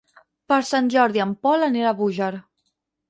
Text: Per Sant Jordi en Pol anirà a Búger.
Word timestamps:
Per 0.53 0.57
Sant 0.69 0.89
Jordi 0.95 1.23
en 1.25 1.35
Pol 1.47 1.67
anirà 1.67 1.93
a 1.93 1.99
Búger. 2.01 2.35